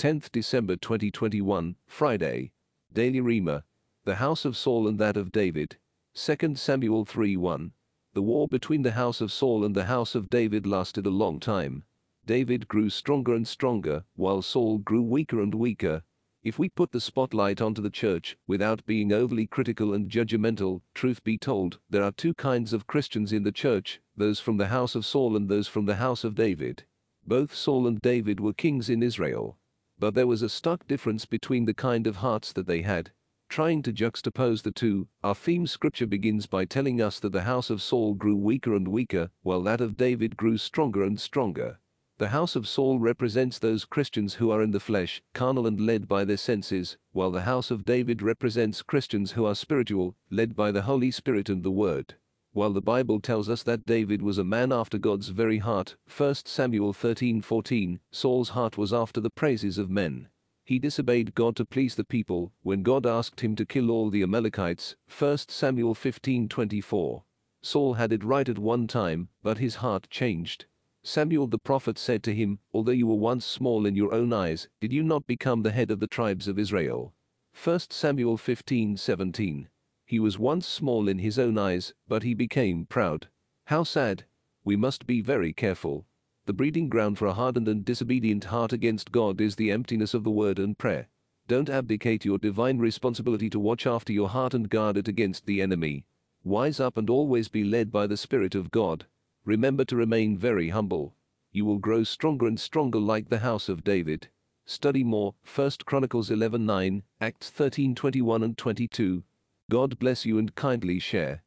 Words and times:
10th 0.00 0.32
December 0.32 0.76
2021, 0.76 1.76
Friday. 1.86 2.52
Daily 2.90 3.20
Rhema, 3.20 3.64
The 4.06 4.14
house 4.14 4.46
of 4.46 4.56
Saul 4.56 4.88
and 4.88 4.98
that 4.98 5.18
of 5.18 5.30
David. 5.30 5.76
2 6.14 6.54
Samuel 6.54 7.04
3 7.04 7.36
1. 7.36 7.72
The 8.14 8.22
war 8.22 8.48
between 8.48 8.80
the 8.80 8.92
house 8.92 9.20
of 9.20 9.30
Saul 9.30 9.62
and 9.62 9.74
the 9.74 9.84
house 9.84 10.14
of 10.14 10.30
David 10.30 10.66
lasted 10.66 11.04
a 11.04 11.10
long 11.10 11.38
time. 11.38 11.84
David 12.24 12.66
grew 12.66 12.88
stronger 12.88 13.34
and 13.34 13.46
stronger, 13.46 14.04
while 14.16 14.40
Saul 14.40 14.78
grew 14.78 15.02
weaker 15.02 15.42
and 15.42 15.54
weaker. 15.54 16.02
If 16.42 16.58
we 16.58 16.70
put 16.70 16.92
the 16.92 17.00
spotlight 17.02 17.60
onto 17.60 17.82
the 17.82 17.90
church, 17.90 18.38
without 18.46 18.86
being 18.86 19.12
overly 19.12 19.46
critical 19.46 19.92
and 19.92 20.08
judgmental, 20.08 20.80
truth 20.94 21.22
be 21.22 21.36
told, 21.36 21.78
there 21.90 22.04
are 22.04 22.12
two 22.12 22.32
kinds 22.32 22.72
of 22.72 22.86
Christians 22.86 23.34
in 23.34 23.42
the 23.42 23.52
church, 23.52 24.00
those 24.16 24.40
from 24.40 24.56
the 24.56 24.68
house 24.68 24.94
of 24.94 25.04
Saul 25.04 25.36
and 25.36 25.50
those 25.50 25.68
from 25.68 25.84
the 25.84 25.96
house 25.96 26.24
of 26.24 26.34
David. 26.34 26.84
Both 27.26 27.54
Saul 27.54 27.86
and 27.86 28.00
David 28.00 28.40
were 28.40 28.54
kings 28.54 28.88
in 28.88 29.02
Israel. 29.02 29.58
But 30.00 30.14
there 30.14 30.26
was 30.26 30.40
a 30.40 30.48
stark 30.48 30.88
difference 30.88 31.26
between 31.26 31.66
the 31.66 31.74
kind 31.74 32.06
of 32.06 32.16
hearts 32.16 32.54
that 32.54 32.66
they 32.66 32.80
had. 32.80 33.12
Trying 33.50 33.82
to 33.82 33.92
juxtapose 33.92 34.62
the 34.62 34.72
two, 34.72 35.08
our 35.22 35.34
theme 35.34 35.66
scripture 35.66 36.06
begins 36.06 36.46
by 36.46 36.64
telling 36.64 37.02
us 37.02 37.20
that 37.20 37.32
the 37.32 37.42
house 37.42 37.68
of 37.68 37.82
Saul 37.82 38.14
grew 38.14 38.34
weaker 38.34 38.74
and 38.74 38.88
weaker, 38.88 39.30
while 39.42 39.62
that 39.64 39.82
of 39.82 39.98
David 39.98 40.38
grew 40.38 40.56
stronger 40.56 41.04
and 41.04 41.20
stronger. 41.20 41.80
The 42.16 42.28
house 42.28 42.56
of 42.56 42.66
Saul 42.66 42.98
represents 42.98 43.58
those 43.58 43.84
Christians 43.84 44.34
who 44.34 44.50
are 44.50 44.62
in 44.62 44.70
the 44.70 44.80
flesh, 44.80 45.22
carnal 45.34 45.66
and 45.66 45.78
led 45.78 46.08
by 46.08 46.24
their 46.24 46.38
senses, 46.38 46.96
while 47.12 47.30
the 47.30 47.42
house 47.42 47.70
of 47.70 47.84
David 47.84 48.22
represents 48.22 48.80
Christians 48.80 49.32
who 49.32 49.44
are 49.44 49.54
spiritual, 49.54 50.16
led 50.30 50.56
by 50.56 50.72
the 50.72 50.82
Holy 50.82 51.10
Spirit 51.10 51.50
and 51.50 51.62
the 51.62 51.70
Word. 51.70 52.14
While 52.52 52.72
the 52.72 52.82
Bible 52.82 53.20
tells 53.20 53.48
us 53.48 53.62
that 53.62 53.86
David 53.86 54.22
was 54.22 54.36
a 54.36 54.44
man 54.44 54.72
after 54.72 54.98
God's 54.98 55.28
very 55.28 55.58
heart, 55.58 55.94
1 56.08 56.34
Samuel 56.46 56.92
13:14, 56.92 58.00
Saul's 58.10 58.48
heart 58.48 58.76
was 58.76 58.92
after 58.92 59.20
the 59.20 59.30
praises 59.30 59.78
of 59.78 59.88
men. 59.88 60.28
He 60.64 60.80
disobeyed 60.80 61.36
God 61.36 61.54
to 61.56 61.64
please 61.64 61.94
the 61.94 62.04
people 62.04 62.52
when 62.62 62.82
God 62.82 63.06
asked 63.06 63.40
him 63.40 63.54
to 63.54 63.64
kill 63.64 63.88
all 63.88 64.10
the 64.10 64.22
Amalekites, 64.22 64.96
1 65.06 65.48
Samuel 65.48 65.94
15:24. 65.94 67.22
Saul 67.62 67.94
had 67.94 68.12
it 68.12 68.24
right 68.24 68.48
at 68.48 68.58
one 68.58 68.88
time, 68.88 69.28
but 69.44 69.58
his 69.58 69.76
heart 69.76 70.10
changed. 70.10 70.66
Samuel 71.04 71.46
the 71.46 71.58
prophet 71.58 71.98
said 71.98 72.24
to 72.24 72.34
him, 72.34 72.58
Although 72.74 72.92
you 72.92 73.06
were 73.06 73.14
once 73.14 73.46
small 73.46 73.86
in 73.86 73.94
your 73.94 74.12
own 74.12 74.32
eyes, 74.32 74.68
did 74.80 74.92
you 74.92 75.04
not 75.04 75.26
become 75.26 75.62
the 75.62 75.70
head 75.70 75.90
of 75.90 76.00
the 76.00 76.06
tribes 76.08 76.48
of 76.48 76.58
Israel? 76.58 77.14
1 77.52 77.92
Samuel 77.92 78.36
15:17. 78.36 79.68
He 80.10 80.18
was 80.18 80.40
once 80.40 80.66
small 80.66 81.06
in 81.06 81.20
his 81.20 81.38
own 81.38 81.56
eyes, 81.56 81.94
but 82.08 82.24
he 82.24 82.34
became 82.34 82.84
proud. 82.84 83.28
How 83.66 83.84
sad. 83.84 84.24
We 84.64 84.74
must 84.74 85.06
be 85.06 85.20
very 85.20 85.52
careful. 85.52 86.04
The 86.46 86.52
breeding 86.52 86.88
ground 86.88 87.16
for 87.16 87.26
a 87.26 87.32
hardened 87.32 87.68
and 87.68 87.84
disobedient 87.84 88.46
heart 88.46 88.72
against 88.72 89.12
God 89.12 89.40
is 89.40 89.54
the 89.54 89.70
emptiness 89.70 90.12
of 90.12 90.24
the 90.24 90.30
word 90.32 90.58
and 90.58 90.76
prayer. 90.76 91.06
Don't 91.46 91.70
abdicate 91.70 92.24
your 92.24 92.38
divine 92.38 92.80
responsibility 92.80 93.48
to 93.50 93.60
watch 93.60 93.86
after 93.86 94.12
your 94.12 94.28
heart 94.28 94.52
and 94.52 94.68
guard 94.68 94.96
it 94.96 95.06
against 95.06 95.46
the 95.46 95.62
enemy. 95.62 96.06
Wise 96.42 96.80
up 96.80 96.96
and 96.96 97.08
always 97.08 97.46
be 97.46 97.62
led 97.62 97.92
by 97.92 98.08
the 98.08 98.16
Spirit 98.16 98.56
of 98.56 98.72
God. 98.72 99.06
Remember 99.44 99.84
to 99.84 99.94
remain 99.94 100.36
very 100.36 100.70
humble. 100.70 101.14
You 101.52 101.64
will 101.64 101.78
grow 101.78 102.02
stronger 102.02 102.48
and 102.48 102.58
stronger 102.58 102.98
like 102.98 103.28
the 103.28 103.38
house 103.38 103.68
of 103.68 103.84
David. 103.84 104.26
Study 104.66 105.04
more, 105.04 105.36
1 105.44 105.70
Chronicles 105.84 106.30
11:9, 106.30 107.04
Acts 107.20 107.48
13:21 107.48 108.42
and 108.42 108.58
22. 108.58 109.22
God 109.70 110.00
bless 110.00 110.26
you 110.26 110.36
and 110.36 110.52
kindly 110.56 110.98
share. 110.98 111.44